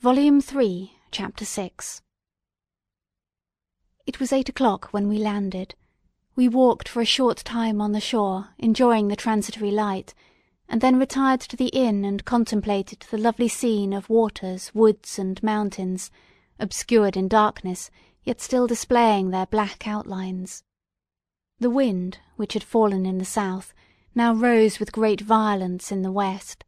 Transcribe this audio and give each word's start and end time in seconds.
Volume 0.00 0.42
Three, 0.42 0.92
Chapter 1.10 1.46
Six 1.46 2.02
It 4.06 4.20
was 4.20 4.30
eight 4.30 4.50
o'clock 4.50 4.88
when 4.92 5.08
we 5.08 5.16
landed. 5.16 5.74
We 6.36 6.48
walked 6.48 6.86
for 6.86 7.00
a 7.00 7.06
short 7.06 7.38
time 7.38 7.80
on 7.80 7.92
the 7.92 8.00
shore, 8.00 8.50
enjoying 8.58 9.08
the 9.08 9.16
transitory 9.16 9.70
light, 9.70 10.12
and 10.68 10.82
then 10.82 10.98
retired 10.98 11.40
to 11.40 11.56
the 11.56 11.68
inn 11.68 12.04
and 12.04 12.26
contemplated 12.26 13.06
the 13.10 13.16
lovely 13.16 13.48
scene 13.48 13.94
of 13.94 14.10
waters, 14.10 14.70
woods, 14.74 15.18
and 15.18 15.42
mountains, 15.42 16.10
obscured 16.58 17.16
in 17.16 17.26
darkness, 17.26 17.90
yet 18.22 18.42
still 18.42 18.66
displaying 18.66 19.30
their 19.30 19.46
black 19.46 19.88
outlines. 19.88 20.62
The 21.58 21.70
wind, 21.70 22.18
which 22.36 22.52
had 22.52 22.62
fallen 22.62 23.06
in 23.06 23.16
the 23.16 23.24
south, 23.24 23.72
now 24.14 24.34
rose 24.34 24.78
with 24.78 24.92
great 24.92 25.22
violence 25.22 25.90
in 25.90 26.02
the 26.02 26.12
west. 26.12 26.66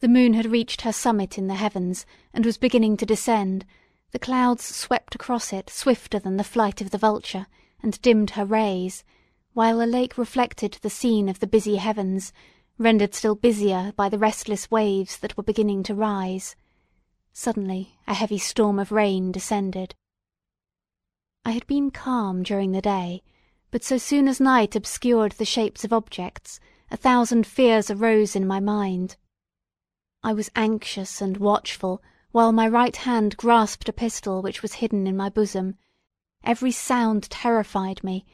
The 0.00 0.08
moon 0.08 0.32
had 0.32 0.50
reached 0.50 0.80
her 0.80 0.92
summit 0.92 1.36
in 1.36 1.46
the 1.46 1.56
heavens, 1.56 2.06
and 2.32 2.46
was 2.46 2.56
beginning 2.56 2.96
to 2.96 3.06
descend. 3.06 3.66
The 4.12 4.18
clouds 4.18 4.64
swept 4.64 5.14
across 5.14 5.52
it 5.52 5.68
swifter 5.68 6.18
than 6.18 6.38
the 6.38 6.44
flight 6.44 6.80
of 6.80 6.90
the 6.90 6.96
vulture, 6.96 7.46
and 7.82 8.00
dimmed 8.00 8.30
her 8.30 8.46
rays, 8.46 9.04
while 9.52 9.76
the 9.76 9.86
lake 9.86 10.16
reflected 10.16 10.78
the 10.80 10.88
scene 10.88 11.28
of 11.28 11.40
the 11.40 11.46
busy 11.46 11.76
heavens, 11.76 12.32
rendered 12.78 13.14
still 13.14 13.34
busier 13.34 13.92
by 13.94 14.08
the 14.08 14.18
restless 14.18 14.70
waves 14.70 15.18
that 15.18 15.36
were 15.36 15.42
beginning 15.42 15.82
to 15.82 15.94
rise. 15.94 16.56
Suddenly 17.34 17.98
a 18.06 18.14
heavy 18.14 18.38
storm 18.38 18.78
of 18.78 18.92
rain 18.92 19.30
descended. 19.30 19.94
I 21.44 21.50
had 21.50 21.66
been 21.66 21.90
calm 21.90 22.42
during 22.42 22.72
the 22.72 22.80
day, 22.80 23.22
but 23.70 23.84
so 23.84 23.98
soon 23.98 24.28
as 24.28 24.40
night 24.40 24.74
obscured 24.74 25.32
the 25.32 25.44
shapes 25.44 25.84
of 25.84 25.92
objects, 25.92 26.58
a 26.90 26.96
thousand 26.96 27.46
fears 27.46 27.90
arose 27.90 28.34
in 28.34 28.46
my 28.46 28.60
mind. 28.60 29.16
I 30.22 30.34
was 30.34 30.50
anxious 30.54 31.22
and 31.22 31.38
watchful, 31.38 32.02
while 32.30 32.52
my 32.52 32.68
right 32.68 32.94
hand 32.94 33.36
grasped 33.38 33.88
a 33.88 33.92
pistol 33.92 34.42
which 34.42 34.60
was 34.60 34.74
hidden 34.74 35.06
in 35.06 35.16
my 35.16 35.30
bosom. 35.30 35.76
Every 36.44 36.72
sound 36.72 37.30
terrified 37.30 38.04
me, 38.04 38.26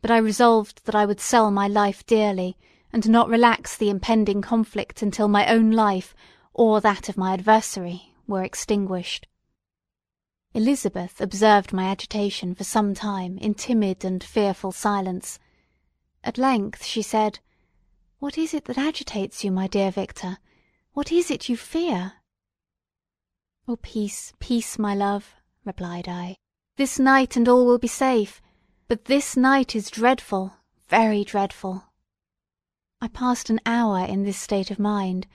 but 0.00 0.10
I 0.10 0.18
resolved 0.18 0.84
that 0.84 0.94
I 0.94 1.04
would 1.04 1.20
sell 1.20 1.50
my 1.50 1.66
life 1.66 2.06
dearly, 2.06 2.56
and 2.92 3.08
not 3.08 3.28
relax 3.28 3.76
the 3.76 3.90
impending 3.90 4.40
conflict 4.40 5.02
until 5.02 5.26
my 5.26 5.48
own 5.48 5.72
life, 5.72 6.14
or 6.54 6.80
that 6.80 7.08
of 7.08 7.16
my 7.16 7.32
adversary, 7.32 8.14
were 8.26 8.44
extinguished. 8.44 9.26
Elizabeth 10.54 11.20
observed 11.20 11.72
my 11.72 11.84
agitation 11.84 12.54
for 12.54 12.64
some 12.64 12.94
time 12.94 13.38
in 13.38 13.54
timid 13.54 14.04
and 14.04 14.22
fearful 14.22 14.70
silence. 14.70 15.38
At 16.22 16.38
length 16.38 16.84
she 16.84 17.02
said, 17.02 17.40
"What 18.20 18.38
is 18.38 18.54
it 18.54 18.66
that 18.66 18.78
agitates 18.78 19.42
you, 19.42 19.50
my 19.50 19.66
dear 19.66 19.90
Victor? 19.90 20.38
What 20.94 21.10
is 21.10 21.30
it 21.30 21.48
you 21.48 21.56
fear?" 21.56 22.20
"Oh, 23.66 23.76
peace, 23.76 24.34
peace, 24.40 24.78
my 24.78 24.94
love," 24.94 25.34
replied 25.64 26.06
I. 26.06 26.36
"This 26.76 26.98
night 26.98 27.34
and 27.34 27.48
all 27.48 27.64
will 27.64 27.78
be 27.78 27.88
safe; 27.88 28.42
but 28.88 29.06
this 29.06 29.34
night 29.34 29.74
is 29.74 29.88
dreadful, 29.88 30.52
very 30.90 31.24
dreadful." 31.24 31.84
I 33.00 33.08
passed 33.08 33.48
an 33.48 33.58
hour 33.64 34.04
in 34.04 34.24
this 34.24 34.36
state 34.38 34.70
of 34.70 34.78
mind, 34.78 35.26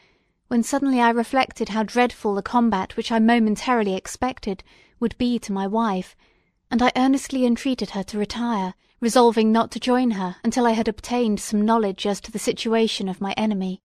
when 0.48 0.62
suddenly 0.62 1.02
I 1.02 1.10
reflected 1.10 1.70
how 1.70 1.82
dreadful 1.82 2.36
the 2.36 2.44
combat 2.44 2.96
which 2.96 3.12
I 3.12 3.18
momentarily 3.18 3.96
expected 3.96 4.64
would 5.00 5.18
be 5.18 5.40
to 5.40 5.52
my 5.52 5.66
wife, 5.66 6.16
and 6.70 6.84
I 6.84 6.92
earnestly 6.96 7.48
entreated 7.48 7.90
her 7.90 8.04
to 8.04 8.20
retire, 8.20 8.76
resolving 9.00 9.52
not 9.52 9.72
to 9.72 9.80
join 9.80 10.12
her 10.12 10.36
until 10.44 10.68
I 10.68 10.74
had 10.74 10.88
obtained 10.88 11.40
some 11.40 11.66
knowledge 11.66 12.06
as 12.06 12.22
to 12.22 12.32
the 12.32 12.38
situation 12.38 13.10
of 13.10 13.22
my 13.22 13.32
enemy. 13.32 13.82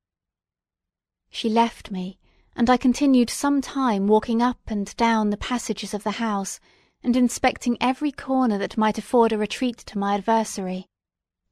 She 1.35 1.49
left 1.49 1.91
me, 1.91 2.19
and 2.55 2.69
I 2.69 2.77
continued 2.77 3.31
some 3.31 3.63
time 3.63 4.07
walking 4.07 4.43
up 4.43 4.61
and 4.67 4.95
down 4.97 5.31
the 5.31 5.39
passages 5.39 5.95
of 5.95 6.05
the 6.05 6.21
house, 6.21 6.61
and 7.03 7.17
inspecting 7.17 7.79
every 7.81 8.13
corner 8.13 8.59
that 8.59 8.77
might 8.77 8.99
afford 8.99 9.33
a 9.33 9.39
retreat 9.39 9.79
to 9.79 9.99
my 9.99 10.15
adversary. 10.15 10.89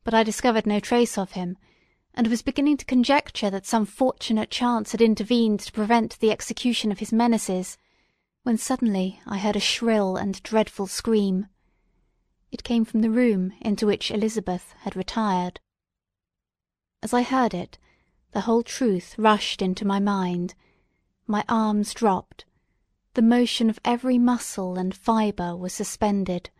But 0.04 0.12
I 0.12 0.22
discovered 0.22 0.66
no 0.66 0.80
trace 0.80 1.16
of 1.16 1.32
him, 1.32 1.56
and 2.12 2.28
was 2.28 2.42
beginning 2.42 2.76
to 2.76 2.84
conjecture 2.84 3.48
that 3.48 3.64
some 3.64 3.86
fortunate 3.86 4.50
chance 4.50 4.92
had 4.92 5.00
intervened 5.00 5.60
to 5.60 5.72
prevent 5.72 6.20
the 6.20 6.30
execution 6.30 6.92
of 6.92 6.98
his 6.98 7.10
menaces, 7.10 7.78
when 8.42 8.58
suddenly 8.58 9.18
I 9.26 9.38
heard 9.38 9.56
a 9.56 9.60
shrill 9.60 10.14
and 10.14 10.42
dreadful 10.42 10.88
scream. 10.88 11.46
It 12.52 12.64
came 12.64 12.84
from 12.84 13.00
the 13.00 13.10
room 13.10 13.54
into 13.62 13.86
which 13.86 14.10
Elizabeth 14.10 14.74
had 14.80 14.94
retired. 14.94 15.58
As 17.02 17.14
I 17.14 17.22
heard 17.22 17.54
it, 17.54 17.78
the 18.32 18.42
whole 18.42 18.62
truth 18.62 19.14
rushed 19.18 19.60
into 19.60 19.84
my 19.84 19.98
mind. 19.98 20.54
My 21.26 21.44
arms 21.48 21.94
dropped. 21.94 22.44
The 23.14 23.22
motion 23.22 23.68
of 23.68 23.80
every 23.84 24.18
muscle 24.18 24.78
and 24.78 24.94
fibre 24.94 25.56
was 25.56 25.72
suspended. 25.72 26.50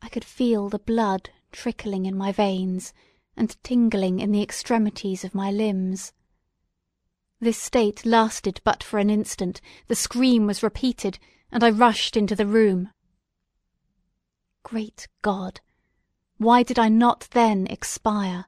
I 0.00 0.08
could 0.08 0.24
feel 0.24 0.68
the 0.68 0.78
blood 0.78 1.30
trickling 1.50 2.06
in 2.06 2.16
my 2.16 2.30
veins 2.30 2.92
and 3.36 3.56
tingling 3.62 4.20
in 4.20 4.32
the 4.32 4.42
extremities 4.42 5.24
of 5.24 5.34
my 5.34 5.50
limbs. 5.50 6.12
This 7.40 7.60
state 7.60 8.06
lasted 8.06 8.60
but 8.64 8.82
for 8.82 8.98
an 8.98 9.10
instant, 9.10 9.60
the 9.88 9.94
scream 9.94 10.46
was 10.46 10.62
repeated, 10.62 11.18
and 11.52 11.62
I 11.62 11.70
rushed 11.70 12.16
into 12.16 12.34
the 12.34 12.46
room. 12.46 12.90
Great 14.62 15.06
God! 15.22 15.60
Why 16.38 16.62
did 16.62 16.78
I 16.78 16.88
not 16.88 17.28
then 17.32 17.66
expire? 17.66 18.46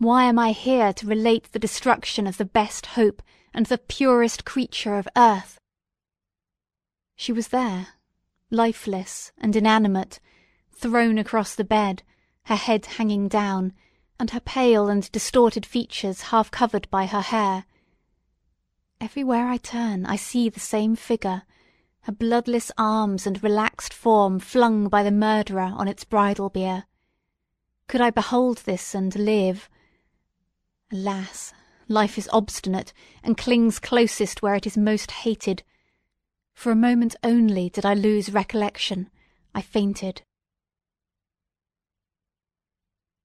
Why 0.00 0.26
am 0.26 0.38
I 0.38 0.52
here 0.52 0.92
to 0.92 1.06
relate 1.08 1.50
the 1.50 1.58
destruction 1.58 2.28
of 2.28 2.36
the 2.36 2.44
best 2.44 2.86
hope 2.86 3.20
and 3.52 3.66
the 3.66 3.78
purest 3.78 4.44
creature 4.44 4.96
of 4.96 5.08
earth? 5.16 5.58
She 7.16 7.32
was 7.32 7.48
there, 7.48 7.88
lifeless 8.48 9.32
and 9.38 9.56
inanimate, 9.56 10.20
thrown 10.70 11.18
across 11.18 11.56
the 11.56 11.64
bed, 11.64 12.04
her 12.44 12.54
head 12.54 12.86
hanging 12.86 13.26
down, 13.26 13.72
and 14.20 14.30
her 14.30 14.38
pale 14.38 14.88
and 14.88 15.10
distorted 15.10 15.66
features 15.66 16.30
half 16.30 16.48
covered 16.52 16.88
by 16.90 17.06
her 17.06 17.20
hair. 17.20 17.64
Everywhere 19.00 19.48
I 19.48 19.56
turn 19.56 20.06
I 20.06 20.14
see 20.14 20.48
the 20.48 20.60
same 20.60 20.94
figure, 20.94 21.42
her 22.02 22.12
bloodless 22.12 22.70
arms 22.78 23.26
and 23.26 23.42
relaxed 23.42 23.92
form 23.92 24.38
flung 24.38 24.88
by 24.88 25.02
the 25.02 25.10
murderer 25.10 25.72
on 25.74 25.88
its 25.88 26.04
bridal 26.04 26.50
bier. 26.50 26.84
Could 27.88 28.00
I 28.00 28.10
behold 28.10 28.58
this 28.58 28.94
and 28.94 29.12
live? 29.16 29.68
Alas! 30.90 31.52
life 31.86 32.16
is 32.16 32.30
obstinate, 32.32 32.94
and 33.22 33.36
clings 33.36 33.78
closest 33.78 34.40
where 34.40 34.54
it 34.54 34.66
is 34.66 34.78
most 34.78 35.10
hated. 35.10 35.62
For 36.54 36.72
a 36.72 36.76
moment 36.76 37.14
only 37.22 37.68
did 37.68 37.84
I 37.84 37.92
lose 37.92 38.32
recollection. 38.32 39.10
I 39.54 39.60
fainted. 39.60 40.22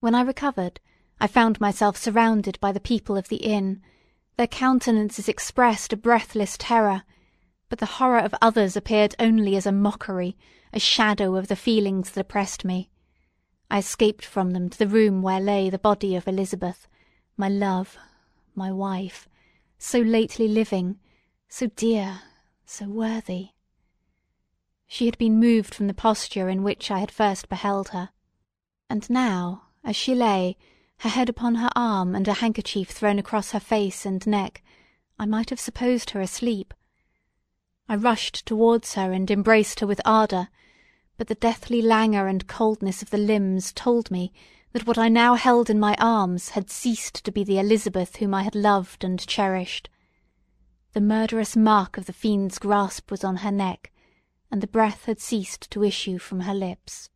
When 0.00 0.14
I 0.14 0.20
recovered, 0.20 0.78
I 1.18 1.26
found 1.26 1.58
myself 1.58 1.96
surrounded 1.96 2.60
by 2.60 2.70
the 2.70 2.80
people 2.80 3.16
of 3.16 3.28
the 3.28 3.36
inn. 3.36 3.80
Their 4.36 4.46
countenances 4.46 5.26
expressed 5.26 5.92
a 5.94 5.96
breathless 5.96 6.56
terror, 6.58 7.04
but 7.70 7.78
the 7.78 7.96
horror 7.96 8.18
of 8.18 8.34
others 8.42 8.76
appeared 8.76 9.14
only 9.18 9.56
as 9.56 9.64
a 9.64 9.72
mockery, 9.72 10.36
a 10.74 10.78
shadow 10.78 11.34
of 11.36 11.48
the 11.48 11.56
feelings 11.56 12.10
that 12.10 12.20
oppressed 12.20 12.62
me. 12.62 12.90
I 13.70 13.78
escaped 13.78 14.26
from 14.26 14.50
them 14.50 14.68
to 14.68 14.78
the 14.78 14.86
room 14.86 15.22
where 15.22 15.40
lay 15.40 15.70
the 15.70 15.78
body 15.78 16.14
of 16.14 16.28
Elizabeth 16.28 16.88
my 17.36 17.48
love, 17.48 17.96
my 18.54 18.70
wife, 18.70 19.28
so 19.78 19.98
lately 19.98 20.48
living, 20.48 20.98
so 21.48 21.66
dear, 21.66 22.20
so 22.64 22.88
worthy. 22.88 23.50
She 24.86 25.06
had 25.06 25.18
been 25.18 25.40
moved 25.40 25.74
from 25.74 25.86
the 25.88 25.94
posture 25.94 26.48
in 26.48 26.62
which 26.62 26.90
I 26.90 27.00
had 27.00 27.10
first 27.10 27.48
beheld 27.48 27.88
her, 27.88 28.10
and 28.88 29.08
now, 29.10 29.64
as 29.82 29.96
she 29.96 30.14
lay, 30.14 30.56
her 30.98 31.08
head 31.08 31.28
upon 31.28 31.56
her 31.56 31.70
arm 31.74 32.14
and 32.14 32.28
a 32.28 32.34
handkerchief 32.34 32.90
thrown 32.90 33.18
across 33.18 33.50
her 33.50 33.60
face 33.60 34.06
and 34.06 34.24
neck, 34.26 34.62
I 35.18 35.26
might 35.26 35.50
have 35.50 35.60
supposed 35.60 36.10
her 36.10 36.20
asleep. 36.20 36.72
I 37.88 37.96
rushed 37.96 38.46
towards 38.46 38.94
her 38.94 39.12
and 39.12 39.30
embraced 39.30 39.80
her 39.80 39.86
with 39.86 40.00
ardour, 40.04 40.48
but 41.16 41.28
the 41.28 41.34
deathly 41.34 41.82
languor 41.82 42.26
and 42.26 42.46
coldness 42.46 43.02
of 43.02 43.10
the 43.10 43.18
limbs 43.18 43.72
told 43.72 44.10
me 44.10 44.32
that 44.74 44.88
what 44.88 44.98
I 44.98 45.08
now 45.08 45.34
held 45.36 45.70
in 45.70 45.78
my 45.78 45.94
arms 46.00 46.50
had 46.50 46.68
ceased 46.68 47.24
to 47.24 47.30
be 47.30 47.44
the 47.44 47.60
Elizabeth 47.60 48.16
whom 48.16 48.34
I 48.34 48.42
had 48.42 48.56
loved 48.56 49.04
and 49.04 49.24
cherished. 49.24 49.88
The 50.94 51.00
murderous 51.00 51.54
mark 51.54 51.96
of 51.96 52.06
the 52.06 52.12
fiend's 52.12 52.58
grasp 52.58 53.08
was 53.08 53.22
on 53.22 53.36
her 53.36 53.52
neck, 53.52 53.92
and 54.50 54.60
the 54.60 54.66
breath 54.66 55.04
had 55.04 55.20
ceased 55.20 55.70
to 55.70 55.84
issue 55.84 56.18
from 56.18 56.40
her 56.40 56.52
lips. 56.52 57.08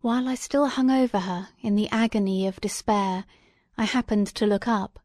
While 0.00 0.28
I 0.28 0.34
still 0.34 0.66
hung 0.66 0.90
over 0.90 1.20
her 1.20 1.50
in 1.60 1.76
the 1.76 1.90
agony 1.90 2.46
of 2.46 2.58
despair, 2.62 3.26
I 3.76 3.84
happened 3.84 4.28
to 4.28 4.46
look 4.46 4.66
up. 4.66 4.98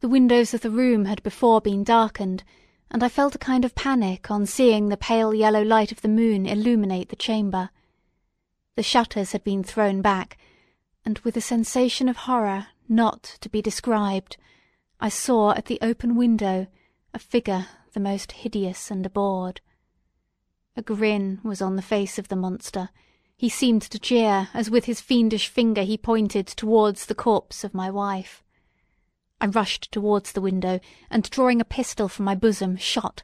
The 0.00 0.08
windows 0.08 0.54
of 0.54 0.62
the 0.62 0.70
room 0.70 1.04
had 1.04 1.22
before 1.22 1.60
been 1.60 1.84
darkened, 1.84 2.44
and 2.90 3.04
I 3.04 3.10
felt 3.10 3.34
a 3.34 3.38
kind 3.38 3.62
of 3.62 3.74
panic 3.74 4.30
on 4.30 4.46
seeing 4.46 4.88
the 4.88 4.96
pale 4.96 5.34
yellow 5.34 5.62
light 5.62 5.92
of 5.92 6.00
the 6.00 6.08
moon 6.08 6.46
illuminate 6.46 7.10
the 7.10 7.16
chamber. 7.16 7.68
The 8.74 8.82
shutters 8.82 9.32
had 9.32 9.44
been 9.44 9.62
thrown 9.62 10.00
back, 10.00 10.38
and 11.04 11.18
with 11.18 11.36
a 11.36 11.42
sensation 11.42 12.08
of 12.08 12.16
horror 12.16 12.68
not 12.88 13.22
to 13.40 13.50
be 13.50 13.60
described, 13.60 14.38
I 14.98 15.10
saw 15.10 15.50
at 15.52 15.66
the 15.66 15.78
open 15.82 16.16
window 16.16 16.68
a 17.12 17.18
figure 17.18 17.66
the 17.92 18.00
most 18.00 18.32
hideous 18.32 18.90
and 18.90 19.04
abhorred. 19.04 19.60
A 20.74 20.80
grin 20.80 21.40
was 21.42 21.60
on 21.60 21.76
the 21.76 21.82
face 21.82 22.18
of 22.18 22.28
the 22.28 22.36
monster. 22.36 22.88
He 23.36 23.50
seemed 23.50 23.82
to 23.82 23.98
jeer 23.98 24.48
as 24.54 24.70
with 24.70 24.86
his 24.86 25.02
fiendish 25.02 25.48
finger 25.48 25.82
he 25.82 25.98
pointed 25.98 26.46
towards 26.46 27.06
the 27.06 27.14
corpse 27.14 27.64
of 27.64 27.74
my 27.74 27.90
wife. 27.90 28.42
I 29.38 29.46
rushed 29.46 29.92
towards 29.92 30.32
the 30.32 30.40
window, 30.40 30.80
and 31.10 31.28
drawing 31.28 31.60
a 31.60 31.66
pistol 31.66 32.08
from 32.08 32.24
my 32.24 32.34
bosom, 32.34 32.76
shot, 32.76 33.22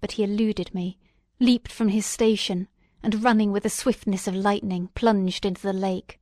but 0.00 0.12
he 0.12 0.22
eluded 0.22 0.72
me, 0.72 0.96
leaped 1.38 1.70
from 1.70 1.88
his 1.88 2.06
station, 2.06 2.68
and 3.06 3.22
running 3.22 3.52
with 3.52 3.62
the 3.62 3.70
swiftness 3.70 4.26
of 4.26 4.34
lightning, 4.34 4.88
plunged 4.96 5.46
into 5.46 5.62
the 5.62 5.72
lake. 5.72 6.18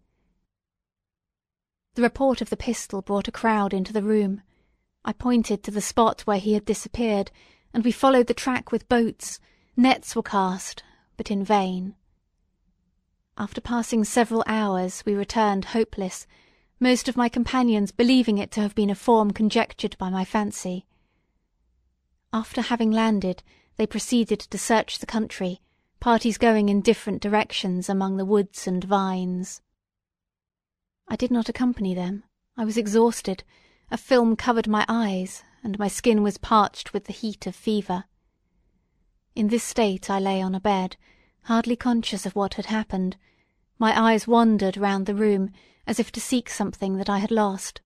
The 1.94 2.02
report 2.02 2.42
of 2.42 2.50
the 2.50 2.58
pistol 2.58 3.00
brought 3.00 3.26
a 3.26 3.32
crowd 3.32 3.72
into 3.72 3.90
the 3.90 4.02
room. 4.02 4.42
I 5.02 5.14
pointed 5.14 5.62
to 5.62 5.70
the 5.70 5.80
spot 5.80 6.20
where 6.26 6.36
he 6.36 6.52
had 6.52 6.66
disappeared, 6.66 7.30
and 7.72 7.86
we 7.86 7.90
followed 7.90 8.26
the 8.26 8.34
track 8.34 8.70
with 8.70 8.86
boats. 8.86 9.40
Nets 9.78 10.14
were 10.14 10.22
cast, 10.22 10.82
but 11.16 11.30
in 11.30 11.42
vain. 11.42 11.94
After 13.38 13.62
passing 13.62 14.04
several 14.04 14.44
hours, 14.46 15.02
we 15.06 15.14
returned 15.14 15.64
hopeless, 15.64 16.26
most 16.78 17.08
of 17.08 17.16
my 17.16 17.30
companions 17.30 17.92
believing 17.92 18.36
it 18.36 18.50
to 18.50 18.60
have 18.60 18.74
been 18.74 18.90
a 18.90 18.94
form 18.94 19.30
conjectured 19.30 19.96
by 19.96 20.10
my 20.10 20.26
fancy. 20.26 20.84
After 22.30 22.60
having 22.60 22.90
landed, 22.90 23.42
they 23.78 23.86
proceeded 23.86 24.40
to 24.40 24.58
search 24.58 24.98
the 24.98 25.06
country, 25.06 25.62
parties 26.04 26.36
going 26.36 26.68
in 26.68 26.82
different 26.82 27.22
directions 27.22 27.88
among 27.88 28.18
the 28.18 28.26
woods 28.26 28.66
and 28.66 28.84
vines. 28.84 29.62
I 31.08 31.16
did 31.16 31.30
not 31.30 31.48
accompany 31.48 31.94
them. 31.94 32.24
I 32.58 32.66
was 32.66 32.76
exhausted. 32.76 33.42
A 33.90 33.96
film 33.96 34.36
covered 34.36 34.68
my 34.68 34.84
eyes, 34.86 35.42
and 35.62 35.78
my 35.78 35.88
skin 35.88 36.22
was 36.22 36.36
parched 36.36 36.92
with 36.92 37.06
the 37.06 37.14
heat 37.14 37.46
of 37.46 37.56
fever. 37.56 38.04
In 39.34 39.48
this 39.48 39.64
state 39.64 40.10
I 40.10 40.18
lay 40.18 40.42
on 40.42 40.54
a 40.54 40.60
bed, 40.60 40.98
hardly 41.44 41.74
conscious 41.74 42.26
of 42.26 42.36
what 42.36 42.52
had 42.52 42.66
happened. 42.66 43.16
My 43.78 43.98
eyes 43.98 44.28
wandered 44.28 44.76
round 44.76 45.06
the 45.06 45.14
room, 45.14 45.52
as 45.86 45.98
if 45.98 46.12
to 46.12 46.20
seek 46.20 46.50
something 46.50 46.98
that 46.98 47.08
I 47.08 47.16
had 47.16 47.30
lost. 47.30 47.80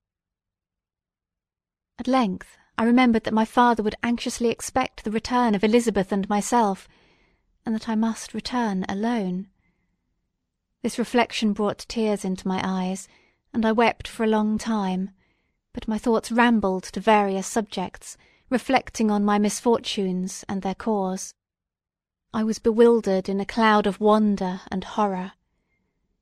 At 2.00 2.08
length 2.08 2.56
I 2.76 2.82
remembered 2.82 3.22
that 3.22 3.32
my 3.32 3.44
father 3.44 3.84
would 3.84 3.94
anxiously 4.02 4.48
expect 4.48 5.04
the 5.04 5.12
return 5.12 5.54
of 5.54 5.62
Elizabeth 5.62 6.10
and 6.10 6.28
myself, 6.28 6.88
and 7.68 7.74
that 7.74 7.86
I 7.86 7.96
must 7.96 8.32
return 8.32 8.86
alone. 8.88 9.46
This 10.80 10.98
reflection 10.98 11.52
brought 11.52 11.84
tears 11.86 12.24
into 12.24 12.48
my 12.48 12.62
eyes, 12.64 13.08
and 13.52 13.66
I 13.66 13.72
wept 13.72 14.08
for 14.08 14.24
a 14.24 14.26
long 14.26 14.56
time, 14.56 15.10
but 15.74 15.86
my 15.86 15.98
thoughts 15.98 16.32
rambled 16.32 16.84
to 16.84 17.00
various 17.00 17.46
subjects, 17.46 18.16
reflecting 18.48 19.10
on 19.10 19.22
my 19.22 19.38
misfortunes 19.38 20.46
and 20.48 20.62
their 20.62 20.74
cause. 20.74 21.34
I 22.32 22.42
was 22.42 22.58
bewildered 22.58 23.28
in 23.28 23.38
a 23.38 23.44
cloud 23.44 23.86
of 23.86 24.00
wonder 24.00 24.62
and 24.70 24.82
horror. 24.82 25.32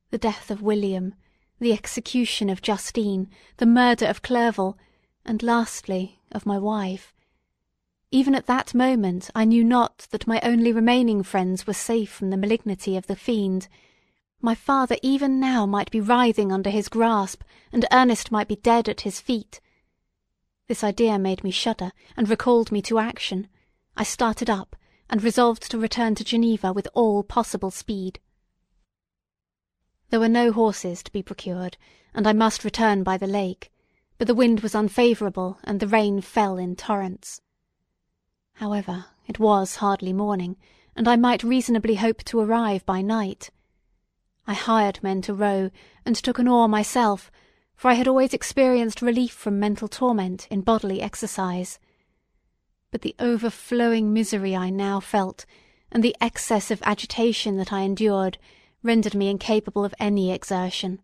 The 0.09 0.17
death 0.17 0.51
of 0.51 0.61
William, 0.61 1.15
the 1.59 1.71
execution 1.71 2.49
of 2.49 2.61
Justine, 2.61 3.29
the 3.55 3.65
murder 3.65 4.07
of 4.07 4.21
Clerval, 4.21 4.77
and 5.25 5.41
lastly 5.41 6.19
of 6.29 6.45
my 6.45 6.59
wife. 6.59 7.13
Even 8.11 8.35
at 8.35 8.45
that 8.45 8.73
moment 8.73 9.29
I 9.35 9.43
knew 9.43 9.63
not 9.63 10.07
that 10.11 10.27
my 10.27 10.39
only 10.41 10.71
remaining 10.71 11.23
friends 11.23 11.67
were 11.67 11.73
safe 11.73 12.11
from 12.11 12.29
the 12.29 12.37
malignity 12.37 12.95
of 12.95 13.07
the 13.07 13.15
fiend, 13.15 13.67
my 14.39 14.53
father 14.53 14.97
even 15.01 15.39
now 15.39 15.65
might 15.65 15.89
be 15.89 15.99
writhing 15.99 16.51
under 16.51 16.69
his 16.69 16.89
grasp, 16.89 17.41
and 17.73 17.85
Ernest 17.91 18.31
might 18.31 18.47
be 18.47 18.55
dead 18.55 18.87
at 18.87 19.01
his 19.01 19.19
feet. 19.19 19.59
This 20.67 20.83
idea 20.83 21.17
made 21.17 21.43
me 21.43 21.51
shudder, 21.51 21.91
and 22.15 22.29
recalled 22.29 22.71
me 22.71 22.81
to 22.83 22.99
action. 22.99 23.47
I 23.95 24.03
started 24.03 24.49
up, 24.49 24.75
and 25.09 25.23
resolved 25.23 25.69
to 25.71 25.79
return 25.79 26.13
to 26.15 26.23
Geneva 26.23 26.71
with 26.71 26.87
all 26.93 27.23
possible 27.23 27.71
speed. 27.71 28.19
There 30.11 30.19
were 30.19 30.29
no 30.29 30.51
horses 30.51 31.01
to 31.03 31.11
be 31.11 31.23
procured, 31.23 31.77
and 32.13 32.27
I 32.27 32.33
must 32.33 32.63
return 32.63 33.03
by 33.03 33.17
the 33.17 33.27
lake, 33.27 33.71
but 34.17 34.27
the 34.27 34.35
wind 34.35 34.59
was 34.59 34.75
unfavourable, 34.75 35.57
and 35.63 35.79
the 35.79 35.87
rain 35.87 36.21
fell 36.21 36.57
in 36.57 36.75
torrents. 36.75 37.41
However, 38.59 39.05
it 39.27 39.37
was 39.37 39.75
hardly 39.75 40.13
morning, 40.13 40.57
and 40.95 41.07
I 41.07 41.15
might 41.15 41.43
reasonably 41.43 41.93
hope 41.93 42.23
to 42.23 42.39
arrive 42.39 42.83
by 42.87 43.03
night. 43.03 43.51
I 44.47 44.55
hired 44.55 45.03
men 45.03 45.21
to 45.23 45.33
row, 45.35 45.69
and 46.03 46.15
took 46.15 46.39
an 46.39 46.47
oar 46.47 46.67
myself, 46.67 47.31
for 47.75 47.91
I 47.91 47.93
had 47.93 48.07
always 48.07 48.33
experienced 48.33 49.03
relief 49.03 49.31
from 49.31 49.59
mental 49.59 49.87
torment 49.87 50.47
in 50.49 50.61
bodily 50.61 51.03
exercise. 51.03 51.77
But 52.89 53.03
the 53.03 53.15
overflowing 53.19 54.11
misery 54.11 54.55
I 54.55 54.71
now 54.71 54.99
felt, 55.01 55.45
and 55.91 56.03
the 56.03 56.15
excess 56.19 56.71
of 56.71 56.81
agitation 56.83 57.57
that 57.57 57.71
I 57.71 57.81
endured, 57.81 58.39
rendered 58.81 59.13
me 59.13 59.29
incapable 59.29 59.85
of 59.85 59.93
any 59.99 60.31
exertion. 60.31 60.99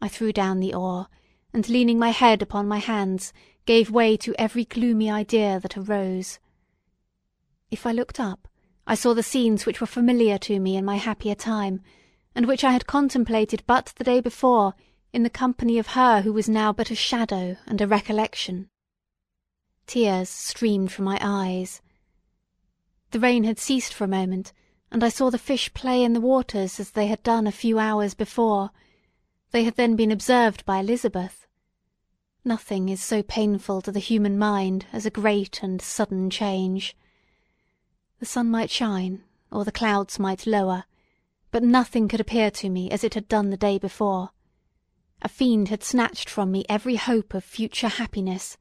I 0.00 0.08
threw 0.08 0.32
down 0.32 0.60
the 0.60 0.72
oar, 0.72 1.08
and 1.52 1.68
leaning 1.68 1.98
my 1.98 2.12
head 2.12 2.40
upon 2.40 2.66
my 2.66 2.78
hands, 2.78 3.34
gave 3.66 3.90
way 3.90 4.16
to 4.16 4.34
every 4.38 4.64
gloomy 4.64 5.10
idea 5.10 5.60
that 5.60 5.76
arose. 5.76 6.38
If 7.72 7.86
I 7.86 7.92
looked 7.92 8.20
up, 8.20 8.48
I 8.86 8.94
saw 8.94 9.14
the 9.14 9.22
scenes 9.22 9.64
which 9.64 9.80
were 9.80 9.86
familiar 9.86 10.36
to 10.36 10.60
me 10.60 10.76
in 10.76 10.84
my 10.84 10.96
happier 10.96 11.34
time, 11.34 11.80
and 12.34 12.44
which 12.44 12.64
I 12.64 12.72
had 12.72 12.86
contemplated 12.86 13.64
but 13.66 13.94
the 13.96 14.04
day 14.04 14.20
before 14.20 14.74
in 15.14 15.22
the 15.22 15.30
company 15.30 15.78
of 15.78 15.96
her 15.96 16.20
who 16.20 16.34
was 16.34 16.50
now 16.50 16.74
but 16.74 16.90
a 16.90 16.94
shadow 16.94 17.56
and 17.64 17.80
a 17.80 17.86
recollection. 17.86 18.68
Tears 19.86 20.28
streamed 20.28 20.92
from 20.92 21.06
my 21.06 21.18
eyes. 21.22 21.80
The 23.10 23.18
rain 23.18 23.44
had 23.44 23.58
ceased 23.58 23.94
for 23.94 24.04
a 24.04 24.18
moment, 24.20 24.52
and 24.90 25.02
I 25.02 25.08
saw 25.08 25.30
the 25.30 25.38
fish 25.38 25.72
play 25.72 26.04
in 26.04 26.12
the 26.12 26.20
waters 26.20 26.78
as 26.78 26.90
they 26.90 27.06
had 27.06 27.22
done 27.22 27.46
a 27.46 27.52
few 27.52 27.78
hours 27.78 28.12
before. 28.12 28.70
They 29.50 29.64
had 29.64 29.76
then 29.76 29.96
been 29.96 30.12
observed 30.12 30.66
by 30.66 30.76
Elizabeth. 30.76 31.46
Nothing 32.44 32.90
is 32.90 33.02
so 33.02 33.22
painful 33.22 33.80
to 33.80 33.90
the 33.90 33.98
human 33.98 34.38
mind 34.38 34.84
as 34.92 35.06
a 35.06 35.10
great 35.10 35.62
and 35.62 35.80
sudden 35.80 36.28
change. 36.28 36.94
The 38.22 38.26
sun 38.26 38.52
might 38.52 38.70
shine, 38.70 39.24
or 39.50 39.64
the 39.64 39.72
clouds 39.72 40.20
might 40.20 40.46
lower, 40.46 40.84
but 41.50 41.64
nothing 41.64 42.06
could 42.06 42.20
appear 42.20 42.52
to 42.52 42.68
me 42.70 42.88
as 42.88 43.02
it 43.02 43.14
had 43.14 43.26
done 43.26 43.50
the 43.50 43.56
day 43.56 43.78
before. 43.78 44.30
A 45.22 45.28
fiend 45.28 45.70
had 45.70 45.82
snatched 45.82 46.30
from 46.30 46.52
me 46.52 46.64
every 46.68 46.94
hope 46.94 47.34
of 47.34 47.42
future 47.42 47.88
happiness. 47.88 48.56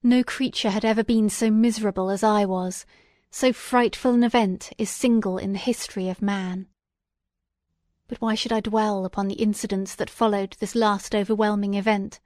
No 0.00 0.22
creature 0.22 0.70
had 0.70 0.84
ever 0.84 1.02
been 1.02 1.28
so 1.28 1.50
miserable 1.50 2.08
as 2.08 2.22
I 2.22 2.44
was, 2.44 2.86
so 3.32 3.52
frightful 3.52 4.14
an 4.14 4.22
event 4.22 4.72
is 4.78 4.90
single 4.90 5.38
in 5.38 5.52
the 5.52 5.58
history 5.58 6.08
of 6.08 6.22
man. 6.22 6.68
But 8.06 8.20
why 8.20 8.36
should 8.36 8.52
I 8.52 8.60
dwell 8.60 9.04
upon 9.04 9.26
the 9.26 9.42
incidents 9.42 9.96
that 9.96 10.08
followed 10.08 10.54
this 10.60 10.76
last 10.76 11.16
overwhelming 11.16 11.74
event? 11.74 12.20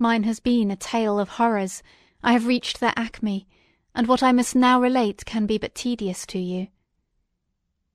Mine 0.00 0.24
has 0.24 0.40
been 0.40 0.72
a 0.72 0.76
tale 0.76 1.20
of 1.20 1.28
horrors, 1.28 1.80
I 2.24 2.32
have 2.32 2.48
reached 2.48 2.80
their 2.80 2.92
acme, 2.96 3.46
and 3.94 4.06
what 4.06 4.22
I 4.22 4.32
must 4.32 4.54
now 4.54 4.80
relate 4.80 5.24
can 5.24 5.46
be 5.46 5.58
but 5.58 5.74
tedious 5.74 6.24
to 6.26 6.38
you. 6.38 6.68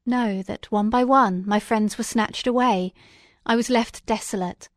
Know 0.06 0.42
that 0.44 0.72
one 0.72 0.90
by 0.90 1.04
one 1.04 1.44
my 1.46 1.60
friends 1.60 1.98
were 1.98 2.04
snatched 2.04 2.48
away. 2.48 2.94
I 3.46 3.56
was 3.56 3.70
left 3.70 4.06
desolate. 4.06 4.70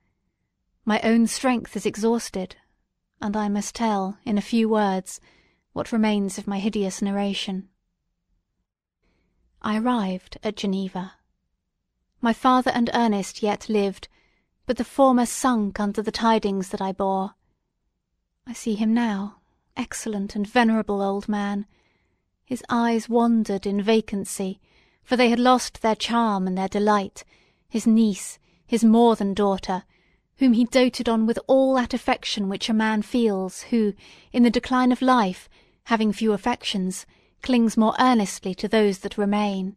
My 0.85 1.00
own 1.03 1.27
strength 1.27 1.77
is 1.77 1.87
exhausted, 1.87 2.57
and 3.21 3.37
I 3.37 3.49
must 3.49 3.75
tell, 3.75 4.19
in 4.25 4.39
a 4.39 4.43
few 4.43 4.69
words, 4.69 5.21
what 5.73 5.93
remains 5.93 6.39
of 6.39 6.47
my 6.47 6.59
hideous 6.59 7.00
narration. 7.00 7.69
I 9.62 9.79
arrived 9.79 10.39
at 10.43 10.57
Geneva. 10.57 11.15
My 12.21 12.33
father 12.33 12.71
and 12.71 12.91
Ernest 12.93 13.43
yet 13.43 13.69
lived, 13.69 14.09
but 14.67 14.79
the 14.79 14.85
former 14.85 15.27
sunk 15.27 15.79
under 15.79 16.03
the 16.03 16.11
tidings 16.11 16.71
that 16.71 16.81
I 16.81 16.93
bore. 16.93 17.35
I 18.47 18.53
see 18.53 18.75
him 18.75 18.95
now, 18.95 19.39
excellent 19.80 20.37
and 20.37 20.46
venerable 20.46 21.00
old 21.00 21.26
man. 21.26 21.64
His 22.44 22.62
eyes 22.68 23.08
wandered 23.08 23.64
in 23.64 23.80
vacancy, 23.80 24.60
for 25.02 25.16
they 25.16 25.30
had 25.30 25.38
lost 25.38 25.80
their 25.80 25.94
charm 25.94 26.46
and 26.46 26.58
their 26.58 26.68
delight, 26.68 27.25
his 27.66 27.87
niece, 27.87 28.38
his 28.66 28.84
more 28.84 29.16
than 29.16 29.32
daughter, 29.32 29.84
whom 30.37 30.52
he 30.52 30.64
doted 30.64 31.08
on 31.08 31.25
with 31.25 31.38
all 31.46 31.75
that 31.76 31.94
affection 31.94 32.50
which 32.50 32.68
a 32.68 32.75
man 32.75 33.00
feels 33.00 33.62
who, 33.62 33.94
in 34.32 34.42
the 34.42 34.50
decline 34.50 34.92
of 34.92 35.00
life, 35.00 35.49
having 35.84 36.12
few 36.12 36.34
affections, 36.34 37.06
clings 37.42 37.78
more 37.78 37.94
earnestly 37.99 38.54
to 38.54 38.68
those 38.68 38.99
that 38.99 39.16
remain. 39.16 39.76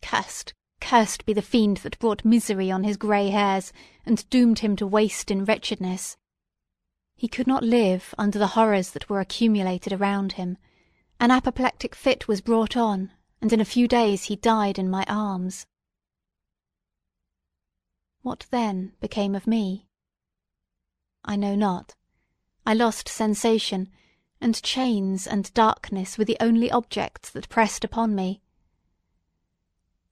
Cursed, 0.00 0.54
cursed 0.80 1.26
be 1.26 1.32
the 1.32 1.42
fiend 1.42 1.78
that 1.78 1.98
brought 1.98 2.24
misery 2.24 2.70
on 2.70 2.84
his 2.84 2.96
grey 2.96 3.30
hairs, 3.30 3.72
and 4.04 4.30
doomed 4.30 4.60
him 4.60 4.76
to 4.76 4.86
waste 4.86 5.28
in 5.28 5.44
wretchedness. 5.44 6.16
He 7.16 7.28
could 7.28 7.46
not 7.46 7.62
live 7.62 8.14
under 8.18 8.38
the 8.38 8.48
horrors 8.48 8.90
that 8.90 9.08
were 9.08 9.20
accumulated 9.20 9.90
around 9.90 10.32
him. 10.32 10.58
An 11.18 11.30
apoplectic 11.30 11.94
fit 11.94 12.28
was 12.28 12.42
brought 12.42 12.76
on, 12.76 13.10
and 13.40 13.50
in 13.54 13.60
a 13.60 13.64
few 13.64 13.88
days 13.88 14.24
he 14.24 14.36
died 14.36 14.78
in 14.78 14.90
my 14.90 15.02
arms. 15.08 15.66
What 18.20 18.46
then 18.50 18.92
became 19.00 19.34
of 19.34 19.46
me? 19.46 19.88
I 21.24 21.36
know 21.36 21.54
not. 21.54 21.94
I 22.66 22.74
lost 22.74 23.08
sensation, 23.08 23.88
and 24.38 24.62
chains 24.62 25.26
and 25.26 25.54
darkness 25.54 26.18
were 26.18 26.24
the 26.26 26.36
only 26.38 26.70
objects 26.70 27.30
that 27.30 27.48
pressed 27.48 27.82
upon 27.82 28.14
me. 28.14 28.42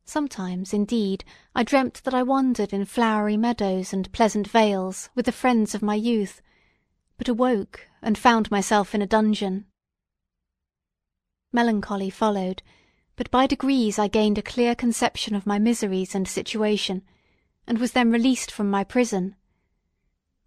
Sometimes, 0.06 0.73
indeed, 0.73 1.23
I 1.54 1.64
dreamt 1.64 2.02
that 2.04 2.14
I 2.14 2.23
wandered 2.23 2.73
in 2.73 2.87
flowery 2.87 3.37
meadows 3.37 3.92
and 3.92 4.11
pleasant 4.12 4.49
vales 4.49 5.11
with 5.14 5.26
the 5.26 5.32
friends 5.32 5.75
of 5.75 5.82
my 5.82 5.96
youth, 5.96 6.40
but 7.16 7.28
awoke 7.28 7.88
and 8.02 8.18
found 8.18 8.50
myself 8.50 8.94
in 8.94 9.02
a 9.02 9.06
dungeon. 9.06 9.66
Melancholy 11.52 12.11
followed, 12.11 12.62
but 13.16 13.30
by 13.30 13.47
degrees 13.47 13.99
I 13.99 14.09
gained 14.09 14.38
a 14.38 14.42
clear 14.42 14.75
conception 14.75 15.35
of 15.35 15.47
my 15.47 15.59
miseries 15.59 16.14
and 16.14 16.26
situation, 16.26 17.02
and 17.66 17.78
was 17.78 17.92
then 17.92 18.11
released 18.11 18.50
from 18.50 18.68
my 18.68 18.83
prison. 18.83 19.37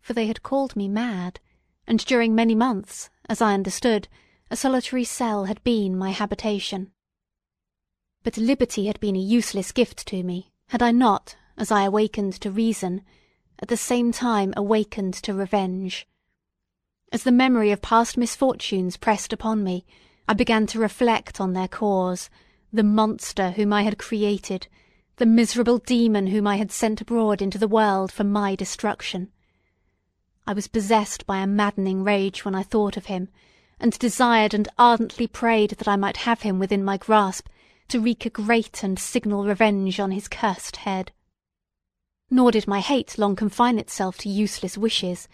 For 0.02 0.14
they 0.14 0.28
had 0.28 0.44
called 0.44 0.76
me 0.76 0.88
mad, 0.88 1.40
and 1.88 2.04
during 2.06 2.36
many 2.36 2.56
months, 2.56 3.10
as 3.30 3.42
I 3.42 3.54
understood, 3.54 4.08
a 4.52 4.58
solitary 4.58 5.04
cell 5.04 5.46
had 5.46 5.64
been 5.64 5.98
my 5.98 6.12
habitation. 6.12 6.92
But 8.24 8.38
liberty 8.38 8.88
had 8.88 9.00
been 9.00 9.16
a 9.16 9.20
useless 9.20 9.72
gift 9.72 10.06
to 10.08 10.24
me, 10.24 10.52
had 10.68 10.82
I 10.82 10.92
not, 10.92 11.38
as 11.58 11.72
I 11.72 11.84
awakened 11.84 12.34
to 12.42 12.52
reason, 12.52 13.04
at 13.60 13.70
the 13.70 13.78
same 13.78 14.12
time 14.12 14.54
awakened 14.58 15.14
to 15.16 15.34
revenge. 15.34 16.08
As 17.18 17.24
the 17.24 17.32
memory 17.32 17.72
of 17.72 17.82
past 17.82 18.16
misfortunes 18.16 18.96
pressed 18.96 19.34
upon 19.34 19.64
me, 19.64 19.88
I 20.28 20.36
began 20.36 20.68
to 20.68 20.80
reflect 20.80 21.42
on 21.42 21.54
their 21.54 21.68
cause, 21.68 22.30
the 22.72 22.84
monster 22.84 23.50
whom 23.50 23.74
I 23.74 23.82
had 23.82 23.98
created, 23.98 24.68
the 25.16 25.26
miserable 25.26 25.80
demon 25.80 26.28
whom 26.28 26.46
I 26.46 26.58
had 26.58 26.72
sent 26.72 27.02
abroad 27.02 27.42
into 27.42 27.58
the 27.58 27.68
world 27.68 28.12
for 28.12 28.24
my 28.24 28.54
destruction. 28.54 29.32
I 30.46 30.54
was 30.54 30.68
possessed 30.68 31.26
by 31.26 31.40
a 31.40 31.48
maddening 31.48 32.04
rage 32.04 32.46
when 32.46 32.54
I 32.54 32.62
thought 32.62 32.98
of 32.98 33.08
him, 33.08 33.30
and 33.80 33.98
desired 33.98 34.54
and 34.54 34.68
ardently 34.78 35.26
prayed 35.26 35.72
that 35.72 35.88
I 35.88 35.96
might 35.96 36.18
have 36.18 36.44
him 36.44 36.60
within 36.60 36.86
my 36.86 36.98
grasp 36.98 37.48
to 37.88 38.00
wreak 38.00 38.28
a 38.28 38.30
great 38.30 38.84
and 38.84 39.00
signal 39.00 39.44
revenge 39.44 40.00
on 40.00 40.12
his 40.12 40.28
cursed 40.28 40.76
head. 40.76 41.12
Nor 42.30 42.52
did 42.52 42.68
my 42.68 42.80
hate 42.80 43.18
long 43.18 43.36
confine 43.36 43.80
itself 43.80 44.20
to 44.20 44.30
useless 44.30 44.78
wishes. 44.78 45.28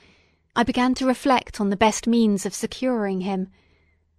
I 0.55 0.63
began 0.63 0.93
to 0.95 1.07
reflect 1.07 1.60
on 1.60 1.69
the 1.69 1.75
best 1.75 2.05
means 2.05 2.45
of 2.45 2.53
securing 2.53 3.22
him, 3.22 3.50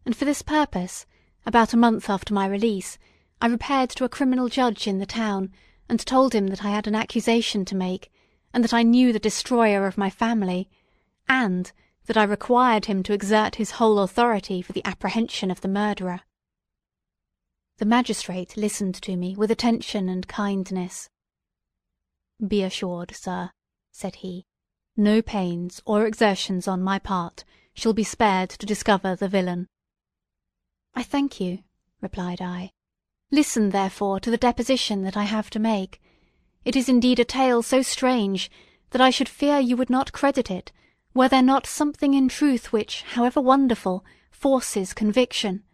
and 0.04 0.16
for 0.16 0.24
this 0.24 0.42
purpose, 0.42 1.06
about 1.46 1.72
a 1.72 1.76
month 1.76 2.10
after 2.10 2.34
my 2.34 2.46
release, 2.46 2.98
I 3.40 3.46
repaired 3.46 3.90
to 3.90 4.04
a 4.04 4.08
criminal 4.08 4.48
judge 4.48 4.88
in 4.88 4.98
the 4.98 5.06
town, 5.06 5.52
and 5.88 6.00
told 6.00 6.34
him 6.34 6.48
that 6.48 6.64
I 6.64 6.70
had 6.70 6.88
an 6.88 6.94
accusation 6.96 7.64
to 7.66 7.76
make, 7.76 8.10
and 8.52 8.64
that 8.64 8.74
I 8.74 8.82
knew 8.82 9.12
the 9.12 9.18
destroyer 9.18 9.86
of 9.86 9.96
my 9.96 10.10
family, 10.10 10.68
and 11.28 11.70
that 12.06 12.16
I 12.16 12.24
required 12.24 12.86
him 12.86 13.02
to 13.04 13.12
exert 13.12 13.56
his 13.56 13.72
whole 13.72 14.00
authority 14.00 14.60
for 14.60 14.72
the 14.72 14.84
apprehension 14.84 15.50
of 15.50 15.60
the 15.60 15.68
murderer. 15.68 16.22
The 17.78 17.86
magistrate 17.86 18.56
listened 18.56 18.96
to 19.02 19.16
me 19.16 19.36
with 19.36 19.50
attention 19.50 20.08
and 20.08 20.26
kindness. 20.26 21.08
Be 22.44 22.62
assured, 22.62 23.14
sir, 23.14 23.50
said 23.92 24.16
he, 24.16 24.46
no 24.96 25.20
pains 25.20 25.82
or 25.84 26.06
exertions 26.06 26.68
on 26.68 26.82
my 26.82 26.98
part 26.98 27.44
shall 27.74 27.92
be 27.92 28.04
spared 28.04 28.50
to 28.50 28.66
discover 28.66 29.16
the 29.16 29.28
villain. 29.28 29.66
I 30.94 31.02
thank 31.02 31.40
you, 31.40 31.58
replied 32.00 32.40
I. 32.40 32.70
Listen, 33.30 33.70
therefore, 33.70 34.20
to 34.20 34.30
the 34.30 34.36
deposition 34.36 35.02
that 35.02 35.16
I 35.16 35.24
have 35.24 35.50
to 35.50 35.58
make. 35.58 36.00
It 36.64 36.76
is 36.76 36.88
indeed 36.88 37.18
a 37.18 37.24
tale 37.24 37.62
so 37.62 37.82
strange 37.82 38.50
that 38.90 39.00
I 39.00 39.10
should 39.10 39.28
fear 39.28 39.58
you 39.58 39.76
would 39.76 39.90
not 39.90 40.12
credit 40.12 40.50
it, 40.50 40.70
were 41.14 41.28
there 41.28 41.42
not 41.42 41.66
something 41.66 42.14
in 42.14 42.28
truth 42.28 42.72
which, 42.72 43.02
however 43.02 43.40
wonderful, 43.40 44.04
forces 44.30 44.92
conviction. 44.92 45.64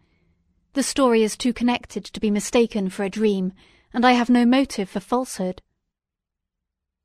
The 0.73 0.83
story 0.83 1.21
is 1.21 1.37
too 1.37 1.53
connected 1.53 2.05
to 2.05 2.19
be 2.19 2.31
mistaken 2.31 2.89
for 2.89 3.03
a 3.03 3.09
dream, 3.09 3.53
and 3.93 4.05
I 4.05 4.13
have 4.13 4.29
no 4.29 4.45
motive 4.45 4.89
for 4.89 4.99
falsehood. 4.99 5.61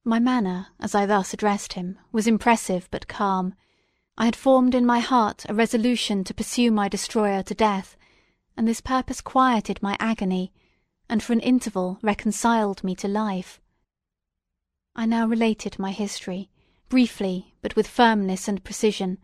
My 0.08 0.20
manner, 0.20 0.68
as 0.78 0.94
I 0.94 1.04
thus 1.04 1.34
addressed 1.34 1.72
him, 1.72 1.98
was 2.12 2.28
impressive 2.28 2.86
but 2.92 3.08
calm. 3.08 3.54
I 4.16 4.26
had 4.26 4.36
formed 4.36 4.72
in 4.72 4.86
my 4.86 5.00
heart 5.00 5.44
a 5.48 5.52
resolution 5.52 6.22
to 6.22 6.32
pursue 6.32 6.70
my 6.70 6.88
destroyer 6.88 7.42
to 7.42 7.54
death, 7.56 7.96
and 8.56 8.68
this 8.68 8.80
purpose 8.80 9.20
quieted 9.20 9.82
my 9.82 9.96
agony, 9.98 10.52
and 11.08 11.24
for 11.24 11.32
an 11.32 11.40
interval 11.40 11.98
reconciled 12.02 12.84
me 12.84 12.94
to 12.94 13.08
life. 13.08 13.60
I 14.94 15.06
now 15.06 15.26
related 15.26 15.76
my 15.76 15.90
history, 15.90 16.50
briefly 16.88 17.56
but 17.60 17.74
with 17.74 17.88
firmness 17.88 18.46
and 18.46 18.62
precision, 18.62 19.18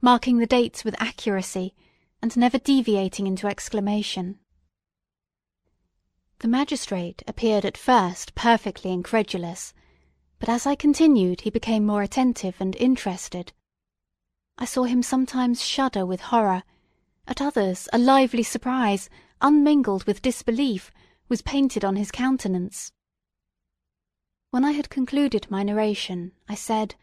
marking 0.00 0.38
the 0.38 0.48
dates 0.48 0.84
with 0.84 1.00
accuracy, 1.00 1.76
and 2.20 2.36
never 2.36 2.58
deviating 2.58 3.28
into 3.28 3.46
exclamation. 3.46 4.40
The 6.40 6.48
magistrate 6.48 7.22
appeared 7.28 7.64
at 7.64 7.78
first 7.78 8.34
perfectly 8.34 8.90
incredulous, 8.90 9.72
but 10.44 10.52
as 10.52 10.66
I 10.66 10.74
continued 10.74 11.40
he 11.40 11.48
became 11.48 11.86
more 11.86 12.02
attentive 12.02 12.56
and 12.60 12.76
interested. 12.76 13.54
I 14.58 14.66
saw 14.66 14.82
him 14.82 15.02
sometimes 15.02 15.64
shudder 15.64 16.04
with 16.04 16.20
horror, 16.20 16.64
at 17.26 17.40
others 17.40 17.88
a 17.94 17.98
lively 17.98 18.42
surprise, 18.42 19.08
unmingled 19.40 20.04
with 20.04 20.20
disbelief, 20.20 20.90
was 21.30 21.40
painted 21.40 21.82
on 21.82 21.96
his 21.96 22.10
countenance. 22.10 22.92
When 24.50 24.66
I 24.66 24.72
had 24.72 24.90
concluded 24.90 25.46
my 25.48 25.62
narration, 25.62 26.32
I 26.46 26.56
said, 26.56 26.94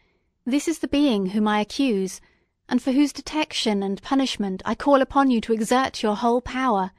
This 0.46 0.68
is 0.68 0.78
the 0.78 0.86
being 0.86 1.30
whom 1.30 1.48
I 1.48 1.58
accuse, 1.58 2.20
and 2.68 2.80
for 2.80 2.92
whose 2.92 3.12
detection 3.12 3.82
and 3.82 4.00
punishment 4.02 4.62
I 4.64 4.76
call 4.76 5.02
upon 5.02 5.32
you 5.32 5.40
to 5.40 5.52
exert 5.52 6.00
your 6.00 6.14
whole 6.14 6.42
power. 6.42 6.92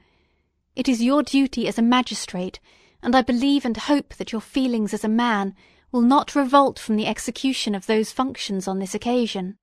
It 0.76 0.90
is 0.90 1.02
your 1.02 1.22
duty 1.22 1.66
as 1.68 1.78
a 1.78 1.90
magistrate, 1.96 2.60
and 3.02 3.16
I 3.16 3.22
believe 3.22 3.64
and 3.64 3.78
hope 3.78 4.16
that 4.16 4.32
your 4.32 4.42
feelings 4.42 4.92
as 4.92 5.04
a 5.04 5.08
man 5.08 5.56
will 5.94 6.02
not 6.02 6.34
revolt 6.34 6.76
from 6.76 6.96
the 6.96 7.06
execution 7.06 7.72
of 7.72 7.86
those 7.86 8.10
functions 8.10 8.66
on 8.66 8.80
this 8.80 8.96
occasion. 8.96 9.56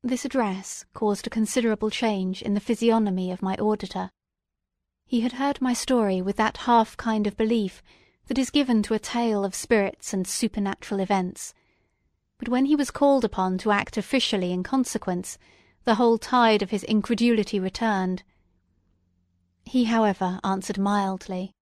This 0.00 0.24
address 0.24 0.84
caused 0.94 1.26
a 1.26 1.30
considerable 1.30 1.90
change 1.90 2.40
in 2.40 2.54
the 2.54 2.60
physiognomy 2.60 3.32
of 3.32 3.42
my 3.42 3.56
auditor. 3.56 4.10
He 5.08 5.22
had 5.22 5.32
heard 5.32 5.60
my 5.60 5.72
story 5.72 6.22
with 6.22 6.36
that 6.36 6.58
half 6.68 6.96
kind 6.96 7.26
of 7.26 7.36
belief 7.36 7.82
that 8.28 8.38
is 8.38 8.50
given 8.50 8.80
to 8.84 8.94
a 8.94 9.00
tale 9.00 9.44
of 9.44 9.56
spirits 9.56 10.12
and 10.14 10.24
supernatural 10.24 11.00
events, 11.00 11.52
but 12.38 12.48
when 12.48 12.66
he 12.66 12.76
was 12.76 12.92
called 12.92 13.24
upon 13.24 13.58
to 13.58 13.72
act 13.72 13.96
officially 13.96 14.52
in 14.52 14.62
consequence, 14.62 15.36
the 15.82 15.96
whole 15.96 16.16
tide 16.16 16.62
of 16.62 16.70
his 16.70 16.84
incredulity 16.84 17.58
returned. 17.58 18.22
He, 19.64 19.86
however, 19.86 20.38
answered 20.44 20.78
mildly, 20.78 21.56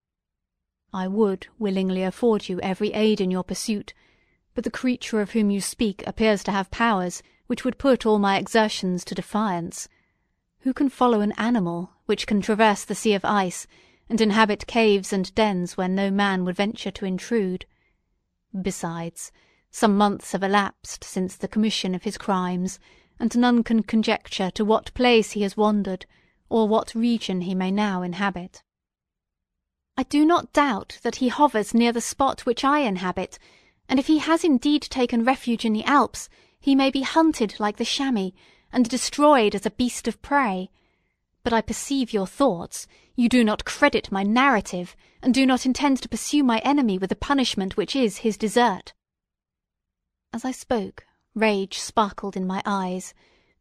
I 0.93 1.07
would 1.07 1.47
willingly 1.59 2.03
afford 2.03 2.49
you 2.49 2.59
every 2.61 2.93
aid 2.93 3.21
in 3.21 3.29
your 3.29 3.43
pursuit, 3.43 3.93
but 4.55 4.63
the 4.63 4.71
creature 4.71 5.21
of 5.21 5.31
whom 5.31 5.49
you 5.49 5.61
speak 5.61 6.03
appears 6.07 6.43
to 6.45 6.51
have 6.51 6.71
powers 6.71 7.21
which 7.47 7.63
would 7.63 7.77
put 7.77 8.05
all 8.05 8.19
my 8.19 8.37
exertions 8.37 9.05
to 9.05 9.15
defiance. 9.15 9.87
Who 10.59 10.73
can 10.73 10.89
follow 10.89 11.21
an 11.21 11.33
animal 11.37 11.91
which 12.05 12.27
can 12.27 12.41
traverse 12.41 12.83
the 12.83 12.95
sea 12.95 13.13
of 13.13 13.23
ice 13.23 13.67
and 14.09 14.19
inhabit 14.19 14.67
caves 14.67 15.13
and 15.13 15.33
dens 15.35 15.77
where 15.77 15.87
no 15.87 16.09
man 16.09 16.43
would 16.45 16.55
venture 16.55 16.91
to 16.91 17.05
intrude? 17.05 17.65
Besides, 18.59 19.31
some 19.71 19.95
months 19.95 20.31
have 20.31 20.41
elapsed 20.41 21.03
since 21.03 21.35
the 21.35 21.47
commission 21.47 21.93
of 21.93 22.03
his 22.03 22.17
crimes, 22.17 22.79
and 23.19 23.37
none 23.37 23.63
can 23.63 23.83
conjecture 23.83 24.49
to 24.51 24.65
what 24.65 24.93
place 24.95 25.31
he 25.31 25.43
has 25.43 25.55
wandered, 25.55 26.07
or 26.49 26.67
what 26.67 26.95
region 26.95 27.41
he 27.41 27.53
may 27.53 27.69
now 27.69 28.01
inhabit. 28.01 28.63
I 29.99 30.03
do 30.03 30.25
not 30.25 30.53
doubt 30.53 30.97
that 31.03 31.17
he 31.17 31.27
hovers 31.27 31.73
near 31.73 31.91
the 31.91 31.99
spot 31.99 32.45
which 32.45 32.63
I 32.63 32.79
inhabit, 32.79 33.37
and 33.89 33.99
if 33.99 34.07
he 34.07 34.19
has 34.19 34.45
indeed 34.45 34.83
taken 34.83 35.25
refuge 35.25 35.65
in 35.65 35.73
the 35.73 35.83
Alps, 35.83 36.29
he 36.57 36.73
may 36.73 36.89
be 36.89 37.01
hunted 37.01 37.59
like 37.59 37.75
the 37.75 37.83
chamois, 37.83 38.31
and 38.71 38.87
destroyed 38.87 39.55
as 39.55 39.65
a 39.65 39.71
beast 39.71 40.07
of 40.07 40.21
prey. 40.21 40.69
But 41.43 41.51
I 41.51 41.59
perceive 41.59 42.13
your 42.13 42.27
thoughts. 42.27 42.87
You 43.17 43.27
do 43.27 43.43
not 43.43 43.65
credit 43.65 44.09
my 44.09 44.23
narrative, 44.23 44.95
and 45.21 45.33
do 45.33 45.45
not 45.45 45.65
intend 45.65 46.01
to 46.01 46.07
pursue 46.07 46.45
my 46.45 46.59
enemy 46.59 46.97
with 46.97 47.09
the 47.09 47.17
punishment 47.17 47.75
which 47.75 47.93
is 47.93 48.19
his 48.19 48.37
desert. 48.37 48.93
As 50.31 50.45
I 50.45 50.51
spoke, 50.51 51.07
rage 51.35 51.77
sparkled 51.77 52.37
in 52.37 52.47
my 52.47 52.63
eyes. 52.65 53.13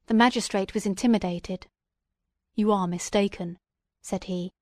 The 0.06 0.14
magistrate 0.14 0.72
was 0.72 0.86
intimidated. 0.86 1.66
You 2.54 2.70
are 2.70 2.86
mistaken, 2.86 3.58
said 4.02 4.22
he. 4.30 4.52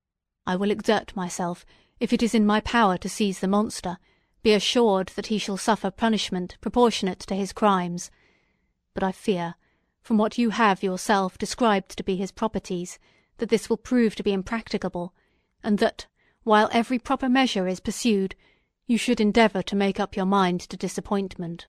I 0.46 0.56
will 0.56 0.70
exert 0.70 1.16
myself, 1.16 1.66
if 1.98 2.12
it 2.12 2.22
is 2.22 2.34
in 2.34 2.46
my 2.46 2.60
power 2.60 2.96
to 2.98 3.08
seize 3.08 3.40
the 3.40 3.48
monster. 3.48 3.98
Be 4.42 4.52
assured 4.52 5.08
that 5.16 5.26
he 5.26 5.38
shall 5.38 5.56
suffer 5.56 5.90
punishment 5.90 6.56
proportionate 6.60 7.18
to 7.20 7.34
his 7.34 7.52
crimes. 7.52 8.10
But 8.94 9.02
I 9.02 9.10
fear, 9.12 9.56
from 10.00 10.18
what 10.18 10.38
you 10.38 10.50
have 10.50 10.82
yourself 10.84 11.36
described 11.36 11.96
to 11.96 12.04
be 12.04 12.16
his 12.16 12.30
properties, 12.30 12.98
that 13.38 13.48
this 13.48 13.68
will 13.68 13.76
prove 13.76 14.14
to 14.14 14.22
be 14.22 14.32
impracticable, 14.32 15.12
and 15.64 15.78
that, 15.78 16.06
while 16.44 16.68
every 16.72 16.98
proper 16.98 17.28
measure 17.28 17.66
is 17.66 17.80
pursued, 17.80 18.36
you 18.86 18.96
should 18.96 19.20
endeavour 19.20 19.62
to 19.62 19.74
make 19.74 19.98
up 19.98 20.14
your 20.14 20.26
mind 20.26 20.60
to 20.60 20.76
disappointment. 20.76 21.66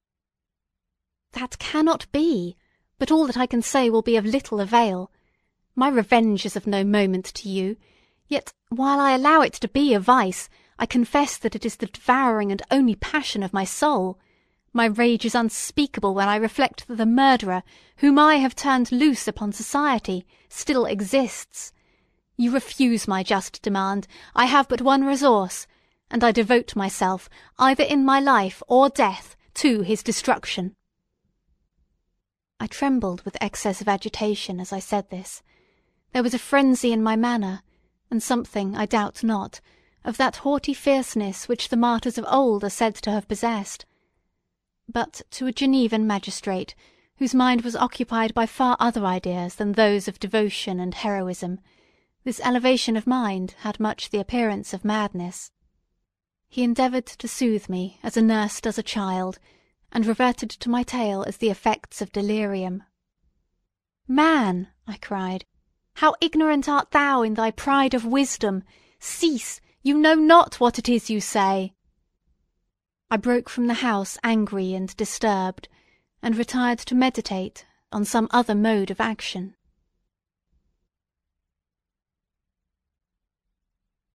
That 1.33 1.57
cannot 1.57 2.05
be. 2.11 2.55
but 2.99 3.11
all 3.11 3.27
that 3.27 3.37
I 3.37 3.45
can 3.45 3.61
say 3.61 3.89
will 3.89 4.01
be 4.01 4.17
of 4.17 4.25
little 4.25 4.59
avail. 4.59 5.11
My 5.75 5.89
revenge 5.89 6.45
is 6.45 6.55
of 6.55 6.67
no 6.67 6.83
moment 6.83 7.25
to 7.35 7.49
you, 7.49 7.75
yet 8.27 8.53
while 8.69 8.99
I 8.99 9.13
allow 9.13 9.41
it 9.41 9.53
to 9.53 9.67
be 9.67 9.93
a 9.93 9.99
vice, 9.99 10.49
I 10.79 10.85
confess 10.85 11.37
that 11.37 11.55
it 11.55 11.65
is 11.65 11.77
the 11.77 11.87
devouring 11.87 12.51
and 12.51 12.61
only 12.69 12.95
passion 12.95 13.43
of 13.43 13.53
my 13.53 13.63
soul. 13.63 14.19
My 14.73 14.85
rage 14.85 15.25
is 15.25 15.33
unspeakable 15.33 16.13
when 16.13 16.27
I 16.27 16.35
reflect 16.35 16.87
that 16.87 16.95
the 16.95 17.05
murderer, 17.05 17.63
whom 17.97 18.19
I 18.19 18.35
have 18.35 18.55
turned 18.55 18.91
loose 18.91 19.27
upon 19.27 19.53
society, 19.53 20.25
still 20.49 20.85
exists. 20.85 21.73
You 22.35 22.51
refuse 22.51 23.07
my 23.07 23.23
just 23.23 23.61
demand. 23.61 24.07
I 24.35 24.45
have 24.45 24.67
but 24.67 24.81
one 24.81 25.03
resource, 25.03 25.65
and 26.11 26.23
I 26.23 26.31
devote 26.31 26.75
myself, 26.75 27.29
either 27.57 27.83
in 27.83 28.05
my 28.05 28.19
life 28.19 28.61
or 28.67 28.89
death, 28.89 29.35
to 29.55 29.81
his 29.81 30.03
destruction. 30.03 30.75
I 32.59 32.67
trembled 32.67 33.23
with 33.23 33.37
excess 33.41 33.81
of 33.81 33.87
agitation 33.87 34.59
as 34.59 34.71
I 34.71 34.79
said 34.79 35.09
this. 35.09 35.41
There 36.13 36.23
was 36.23 36.33
a 36.33 36.39
frenzy 36.39 36.91
in 36.91 37.01
my 37.01 37.15
manner, 37.15 37.61
and 38.09 38.21
something, 38.23 38.75
I 38.75 38.85
doubt 38.85 39.23
not, 39.23 39.61
of 40.03 40.17
that 40.17 40.37
haughty 40.37 40.73
fierceness 40.73 41.47
which 41.47 41.69
the 41.69 41.75
martyrs 41.75 42.17
of 42.17 42.25
old 42.27 42.63
are 42.63 42.69
said 42.69 42.95
to 42.95 43.11
have 43.11 43.27
possessed. 43.27 43.85
But 44.87 45.21
to 45.31 45.47
a 45.47 45.51
Genevan 45.51 46.07
magistrate, 46.07 46.75
whose 47.17 47.35
mind 47.35 47.61
was 47.61 47.75
occupied 47.75 48.33
by 48.33 48.45
far 48.45 48.77
other 48.79 49.05
ideas 49.05 49.55
than 49.55 49.73
those 49.73 50.07
of 50.07 50.19
devotion 50.19 50.79
and 50.79 50.93
heroism, 50.93 51.59
this 52.23 52.39
elevation 52.41 52.95
of 52.95 53.07
mind 53.07 53.55
had 53.59 53.79
much 53.79 54.09
the 54.09 54.19
appearance 54.19 54.73
of 54.73 54.85
madness. 54.85 55.51
He 56.47 56.63
endeavoured 56.63 57.05
to 57.05 57.27
soothe 57.27 57.67
me 57.67 57.99
as 58.03 58.15
a 58.15 58.21
nurse 58.21 58.61
does 58.61 58.77
a 58.77 58.83
child, 58.83 59.39
and 59.91 60.05
reverted 60.05 60.49
to 60.49 60.69
my 60.69 60.83
tale 60.83 61.23
as 61.23 61.37
the 61.37 61.49
effects 61.49 62.01
of 62.01 62.11
delirium. 62.11 62.83
Man, 64.07 64.69
I 64.87 64.97
cried, 64.97 65.45
how 65.97 66.13
ignorant 66.21 66.69
art 66.69 66.91
thou 66.91 67.23
in 67.23 67.33
thy 67.33 67.49
pride 67.49 67.95
of 67.95 68.05
wisdom! 68.05 68.63
Cease! 68.99 69.59
You 69.81 69.97
know 69.97 70.13
not 70.13 70.59
what 70.59 70.77
it 70.77 70.87
is 70.87 71.09
you 71.09 71.19
say. 71.19 71.73
I 73.09 73.17
broke 73.17 73.49
from 73.49 73.65
the 73.65 73.81
house 73.81 74.15
angry 74.23 74.75
and 74.75 74.95
disturbed, 74.95 75.67
and 76.21 76.37
retired 76.37 76.77
to 76.79 76.93
meditate 76.93 77.65
on 77.91 78.05
some 78.05 78.27
other 78.29 78.53
mode 78.53 78.91
of 78.91 79.01
action. 79.01 79.55